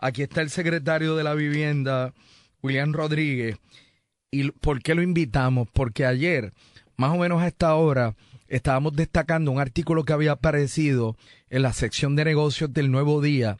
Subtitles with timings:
[0.00, 2.14] Aquí está el secretario de la vivienda,
[2.62, 3.58] William Rodríguez.
[4.30, 5.68] ¿Y por qué lo invitamos?
[5.72, 6.52] Porque ayer,
[6.96, 8.16] más o menos a esta hora,
[8.48, 11.16] estábamos destacando un artículo que había aparecido
[11.50, 13.58] en la sección de negocios del Nuevo Día,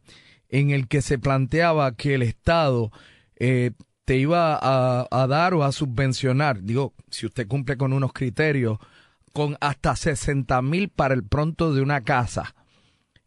[0.49, 2.91] en el que se planteaba que el Estado
[3.37, 3.73] eh,
[4.05, 8.79] te iba a, dar o a subvencionar, digo, si usted cumple con unos criterios,
[9.33, 12.55] con hasta 60 mil para el pronto de una casa.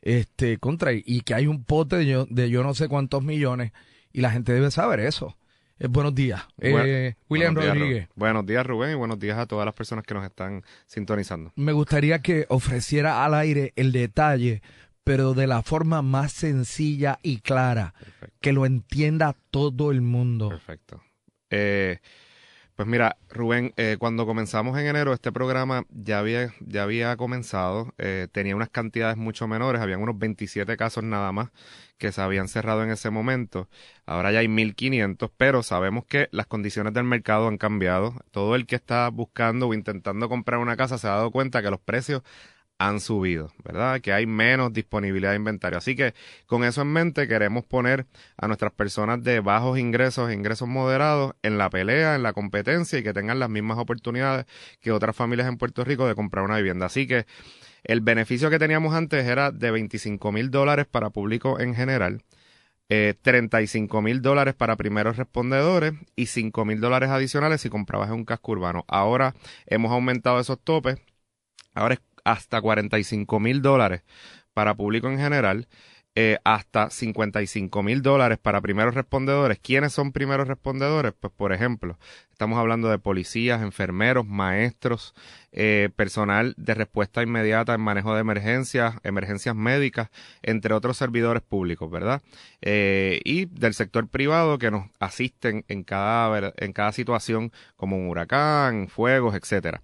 [0.05, 3.71] Este, contra, y que hay un pote de yo, de yo no sé cuántos millones,
[4.11, 5.38] y la gente debe saber eso.
[5.80, 8.00] Eh, buenos días, eh, William buenos Rodríguez.
[8.00, 11.53] Días, buenos días, Rubén, y buenos días a todas las personas que nos están sintonizando.
[11.55, 14.61] Me gustaría que ofreciera al aire el detalle,
[15.05, 18.35] pero de la forma más sencilla y clara, Perfecto.
[18.41, 20.50] que lo entienda todo el mundo.
[20.50, 21.02] Perfecto.
[21.50, 22.00] Eh,
[22.75, 27.93] pues mira, Rubén, eh, cuando comenzamos en enero, este programa ya había, ya había comenzado,
[27.99, 31.49] eh, tenía unas cantidades mucho menores, habían unos 27 casos nada más
[31.97, 33.69] que se habían cerrado en ese momento.
[34.05, 38.16] Ahora ya hay 1500, pero sabemos que las condiciones del mercado han cambiado.
[38.31, 41.69] Todo el que está buscando o intentando comprar una casa se ha dado cuenta que
[41.71, 42.23] los precios
[42.88, 44.02] han subido, ¿verdad?
[44.02, 45.78] Que hay menos disponibilidad de inventario.
[45.78, 46.14] Así que
[46.45, 48.06] con eso en mente queremos poner
[48.38, 53.03] a nuestras personas de bajos ingresos, ingresos moderados, en la pelea, en la competencia y
[53.03, 54.45] que tengan las mismas oportunidades
[54.81, 56.88] que otras familias en Puerto Rico de comprar una vivienda.
[56.88, 57.25] Así que
[57.86, 62.22] el beneficio que teníamos antes era de 25 mil dólares para público en general.
[62.90, 68.16] Eh, 35 mil dólares para primeros respondedores y 5 mil dólares adicionales si comprabas en
[68.16, 68.84] un casco urbano.
[68.88, 69.36] Ahora
[69.68, 70.97] hemos aumentado esos topes.
[71.74, 74.03] Ahora es hasta 45 mil dólares
[74.53, 75.67] para público en general,
[76.16, 79.57] eh, hasta 55 mil dólares para primeros respondedores.
[79.57, 81.12] ¿Quiénes son primeros respondedores?
[81.19, 81.97] Pues, por ejemplo,
[82.31, 85.16] estamos hablando de policías, enfermeros, maestros,
[85.51, 90.09] eh, personal de respuesta inmediata en manejo de emergencias, emergencias médicas,
[90.44, 92.22] entre otros servidores públicos, ¿verdad?
[92.62, 98.07] Eh, y del sector privado que nos asisten en cada, en cada situación, como un
[98.07, 99.81] huracán, fuegos, etcétera.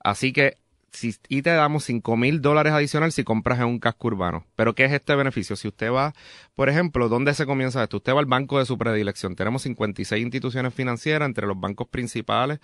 [0.00, 0.56] Así que
[1.02, 4.46] y te damos 5 mil dólares adicional si compras en un casco urbano.
[4.56, 5.56] Pero ¿qué es este beneficio?
[5.56, 6.14] Si usted va,
[6.54, 7.98] por ejemplo, ¿dónde se comienza esto?
[7.98, 9.36] Usted va al banco de su predilección.
[9.36, 12.60] Tenemos 56 instituciones financieras entre los bancos principales.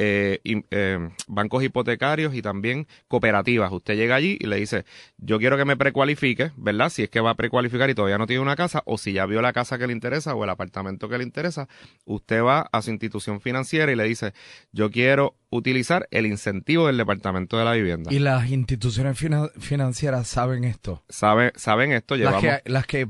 [0.00, 3.72] Eh, eh, bancos hipotecarios y también cooperativas.
[3.72, 4.84] Usted llega allí y le dice,
[5.16, 6.88] yo quiero que me precualifique, ¿verdad?
[6.88, 9.26] Si es que va a precualificar y todavía no tiene una casa, o si ya
[9.26, 11.68] vio la casa que le interesa o el apartamento que le interesa,
[12.04, 14.34] usted va a su institución financiera y le dice,
[14.70, 18.12] yo quiero utilizar el incentivo del Departamento de la Vivienda.
[18.12, 21.02] Y las instituciones finan financieras saben esto.
[21.08, 22.44] Sabe, saben esto, llevamos...
[22.44, 23.08] Las que, las que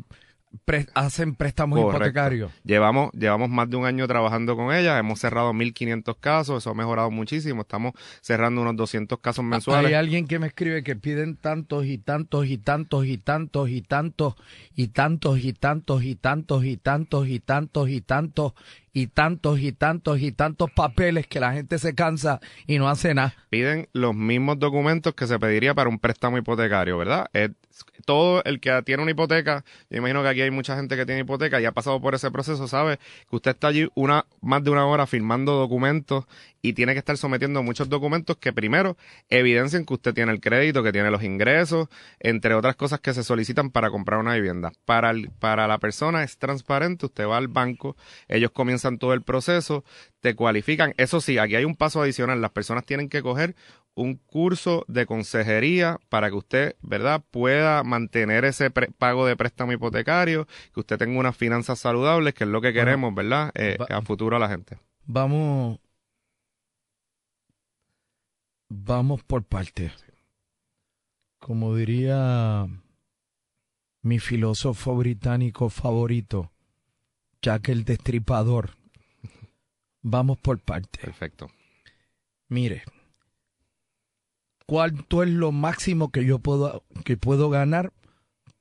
[0.65, 1.97] pre hacen préstamos Correcto.
[1.97, 2.53] hipotecarios.
[2.65, 6.75] Llevamos, llevamos más de un año trabajando con ellas, hemos cerrado 1.500 casos, eso ha
[6.75, 9.89] mejorado muchísimo, estamos cerrando unos 200 casos mensuales.
[9.89, 13.83] Hay alguien que me escribe que piden tantos y tantos y tantos y tantos y
[13.83, 14.35] tantos
[14.75, 18.53] y tantos y tantos y tantos y tantos y tantos y tantos
[18.93, 23.15] y tantos y tantos y tantos papeles que la gente se cansa y no hace
[23.15, 23.35] nada.
[23.51, 27.29] Piden los mismos documentos que se pediría para un préstamo hipotecario, ¿verdad?
[28.05, 31.23] Todo el que tiene una hipoteca, yo imagino que aquí hay mucha gente que tiene
[31.23, 34.71] hipoteca y ha pasado por ese proceso, sabe que usted está allí una más de
[34.71, 36.25] una hora firmando documentos
[36.63, 38.97] y tiene que estar sometiendo muchos documentos que primero
[39.29, 41.89] evidencien que usted tiene el crédito, que tiene los ingresos,
[42.21, 44.73] entre otras cosas que se solicitan para comprar una vivienda.
[44.85, 47.97] Para, para la persona es transparente, usted va al banco,
[48.27, 49.85] ellos comienzan todo el proceso,
[50.21, 50.95] te cualifican.
[50.97, 53.55] Eso sí, aquí hay un paso adicional, las personas tienen que coger
[53.99, 60.47] un curso de consejería para que usted, ¿verdad?, pueda mantener ese pago de préstamo hipotecario,
[60.73, 64.37] que usted tenga unas finanzas saludables, que es lo que queremos, ¿verdad?, eh, a futuro
[64.37, 64.79] a la gente.
[65.05, 65.81] Vamos,
[68.69, 69.93] vamos por partes.
[71.41, 72.67] Como diría
[74.03, 76.53] mi filósofo británico favorito,
[77.43, 78.71] Jack el Destripador.
[80.03, 81.05] Vamos por partes.
[81.05, 81.49] Perfecto.
[82.49, 82.85] Mire,
[84.69, 87.93] ¿cuánto es lo máximo que yo puedo, que puedo ganar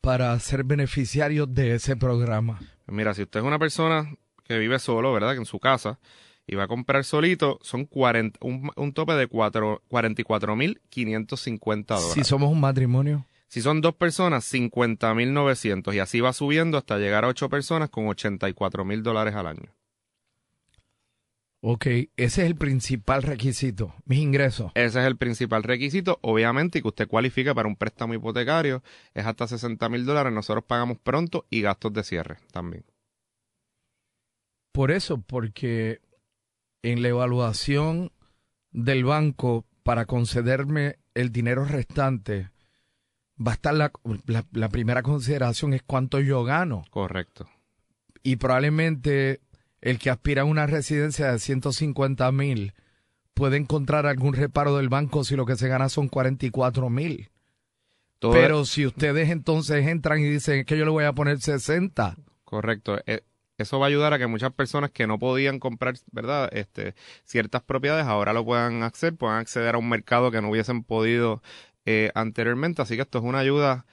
[0.01, 2.59] para ser beneficiario de ese programa?
[2.87, 4.15] Mira, si usted es una persona
[4.45, 5.33] que vive solo, ¿verdad?
[5.33, 5.99] Que en su casa
[6.47, 12.13] y va a comprar solito, son 40, un, un tope de 44.550 dólares.
[12.13, 13.25] Si somos un matrimonio.
[13.49, 18.07] Si son dos personas, 50.900 y así va subiendo hasta llegar a ocho personas con
[18.07, 19.73] 84 mil dólares al año.
[21.69, 24.71] Ok, ese es el principal requisito, mis ingresos.
[24.73, 28.81] Ese es el principal requisito, obviamente, y que usted cualifique para un préstamo hipotecario,
[29.13, 32.85] es hasta 60 mil dólares, nosotros pagamos pronto y gastos de cierre también.
[34.71, 35.99] Por eso, porque
[36.83, 38.13] en la evaluación
[38.71, 42.49] del banco para concederme el dinero restante,
[43.45, 43.91] va a estar la,
[44.53, 46.85] la, primera consideración es cuánto yo gano.
[46.91, 47.49] Correcto.
[48.23, 49.41] Y probablemente
[49.81, 52.73] el que aspira a una residencia de 150 mil
[53.33, 57.29] puede encontrar algún reparo del banco si lo que se gana son 44 mil.
[58.19, 62.15] Pero si ustedes entonces entran y dicen que yo le voy a poner 60.
[62.43, 62.97] Correcto.
[63.05, 63.21] Eh,
[63.59, 66.49] eso va a ayudar a que muchas personas que no podían comprar, ¿verdad?
[66.51, 70.83] Este, ciertas propiedades ahora lo puedan hacer, puedan acceder a un mercado que no hubiesen
[70.83, 71.41] podido
[71.85, 72.81] eh, anteriormente.
[72.81, 73.85] Así que esto es una ayuda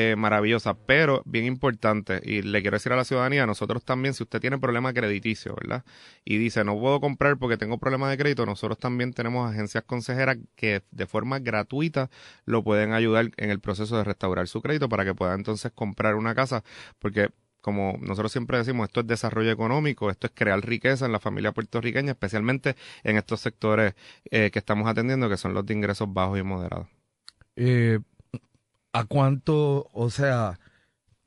[0.00, 4.22] eh, maravillosa, pero bien importante, y le quiero decir a la ciudadanía, nosotros también, si
[4.22, 5.84] usted tiene problema crediticio, ¿verdad?
[6.24, 10.38] Y dice, no puedo comprar porque tengo problemas de crédito, nosotros también tenemos agencias consejeras
[10.54, 12.10] que de forma gratuita
[12.44, 16.14] lo pueden ayudar en el proceso de restaurar su crédito para que pueda entonces comprar
[16.14, 16.62] una casa,
[17.00, 17.30] porque
[17.60, 21.50] como nosotros siempre decimos, esto es desarrollo económico, esto es crear riqueza en la familia
[21.50, 23.94] puertorriqueña, especialmente en estos sectores
[24.30, 26.86] eh, que estamos atendiendo, que son los de ingresos bajos y moderados.
[27.56, 27.98] Eh,
[28.92, 30.58] ¿A cuánto, o sea,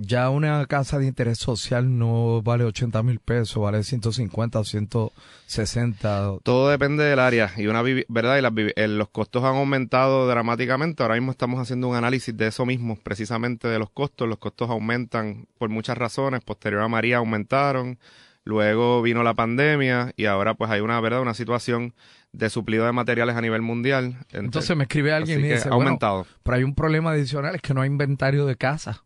[0.04, 6.40] ya una casa de interés social no vale 80 mil pesos, vale 150 o 160?
[6.44, 11.04] Todo depende del área y una verdad y las, eh, los costos han aumentado dramáticamente.
[11.04, 14.28] Ahora mismo estamos haciendo un análisis de eso mismo, precisamente de los costos.
[14.28, 16.44] Los costos aumentan por muchas razones.
[16.44, 18.00] Posterior a María aumentaron,
[18.44, 21.94] luego vino la pandemia y ahora pues hay una verdad una situación
[22.34, 24.18] de suplido de materiales a nivel mundial.
[24.32, 26.26] Entonces me escribe alguien y me dice, ha aumentado.
[26.44, 29.04] pero hay un problema adicional, es que no hay inventario de casa.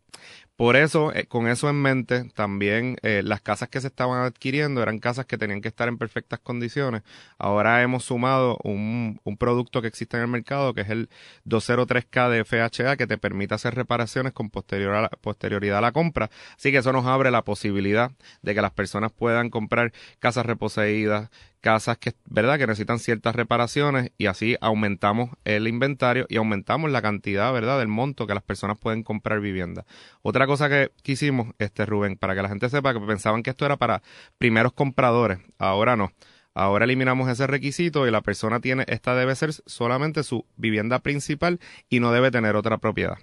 [0.55, 4.81] Por eso, eh, con eso en mente, también eh, las casas que se estaban adquiriendo
[4.81, 7.01] eran casas que tenían que estar en perfectas condiciones.
[7.37, 11.09] Ahora hemos sumado un, un producto que existe en el mercado, que es el
[11.45, 16.29] 203K de FHA, que te permite hacer reparaciones con posterior posterioridad a la compra.
[16.55, 18.11] Así que eso nos abre la posibilidad
[18.41, 21.31] de que las personas puedan comprar casas reposeídas,
[21.65, 22.59] casas que, ¿verdad?
[22.59, 27.79] que necesitan ciertas reparaciones y así aumentamos el inventario y aumentamos la cantidad, ¿verdad?
[27.79, 29.83] del monto que las personas pueden comprar vivienda.
[30.21, 33.65] Otra cosa que quisimos, este Rubén, para que la gente sepa que pensaban que esto
[33.65, 34.03] era para
[34.37, 36.11] primeros compradores, ahora no.
[36.53, 41.59] Ahora eliminamos ese requisito y la persona tiene, esta debe ser solamente su vivienda principal
[41.89, 43.17] y no debe tener otra propiedad.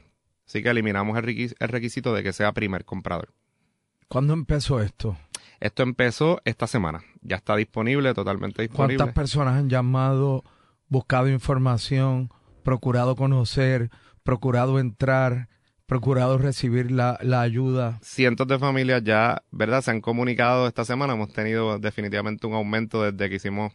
[0.49, 3.33] Así que eliminamos el requisito de que sea primer comprador.
[4.09, 5.17] ¿Cuándo empezó esto?
[5.63, 7.05] Esto empezó esta semana.
[7.21, 8.97] Ya está disponible, totalmente disponible.
[8.97, 10.43] ¿Cuántas personas han llamado,
[10.89, 12.31] buscado información,
[12.65, 13.89] procurado conocer,
[14.25, 15.49] procurado entrar,
[15.87, 18.01] procurado recibir la, ayuda?
[18.03, 19.83] Cientos de familias ya, ¿verdad?
[19.83, 21.13] Se han comunicado esta semana.
[21.13, 23.73] Hemos tenido definitivamente un aumento desde que hicimos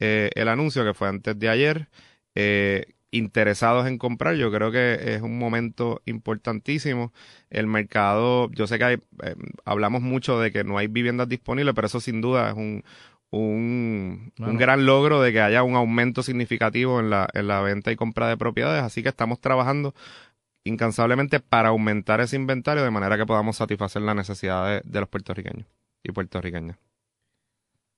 [0.00, 1.90] eh, el anuncio, que fue antes de ayer.
[2.34, 4.36] Eh, interesados en comprar.
[4.36, 7.12] Yo creo que es un momento importantísimo.
[7.50, 9.34] El mercado, yo sé que hay, eh,
[9.64, 12.84] hablamos mucho de que no hay viviendas disponibles, pero eso sin duda es un,
[13.30, 17.92] un, un, gran logro de que haya un aumento significativo en la, en la venta
[17.92, 18.82] y compra de propiedades.
[18.82, 19.94] Así que estamos trabajando
[20.64, 25.08] incansablemente para aumentar ese inventario de manera que podamos satisfacer las necesidades de, de los
[25.08, 25.66] puertorriqueños
[26.02, 26.76] y puertorriqueñas.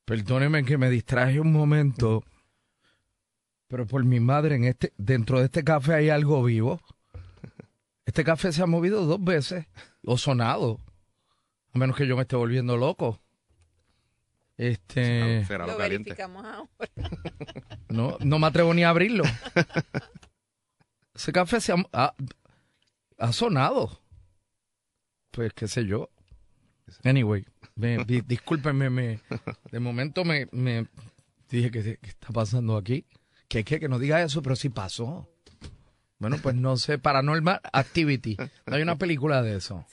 [0.04, 2.24] Perdóneme que me distraje un momento.
[3.68, 6.80] Pero por mi madre, en este, dentro de este café hay algo vivo.
[8.06, 9.66] Este café se ha movido dos veces
[10.02, 10.80] o sonado.
[11.74, 13.20] A menos que yo me esté volviendo loco.
[14.56, 15.46] Este.
[15.46, 16.68] lo, verificamos ahora.
[17.90, 19.24] No, no me atrevo ni a abrirlo.
[21.14, 22.14] Ese café se ha,
[23.18, 24.02] ha, sonado.
[25.30, 26.10] Pues qué sé yo.
[27.02, 27.46] Anyway,
[27.76, 29.20] me, discúlpenme, me,
[29.72, 30.86] de momento me, me
[31.48, 33.06] dije que qué está pasando aquí.
[33.48, 33.80] ¿Qué, qué?
[33.80, 35.26] Que no diga eso, pero sí pasó.
[36.18, 38.36] Bueno, pues no sé, Paranormal Activity.
[38.66, 39.86] No hay una película de eso.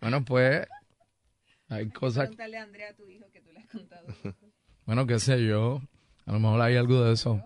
[0.00, 0.66] Bueno, pues
[1.68, 2.24] hay cosas...
[2.24, 4.06] Pregúntale a Andrea, tu hijo, que tú le has contado.
[4.84, 5.80] Bueno, qué sé yo.
[6.26, 7.42] A lo mejor hay algo de eso.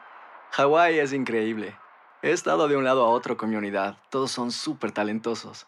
[0.52, 1.76] Hawái es increíble.
[2.24, 3.98] He estado de un lado a otro con mi unidad.
[4.10, 5.68] Todos son súper talentosos.